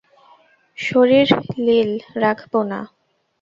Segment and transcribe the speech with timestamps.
[0.77, 1.27] শশীর
[1.65, 1.91] লিল,
[2.15, 2.79] রাখব না?